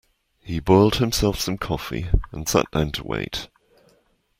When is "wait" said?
3.05-3.49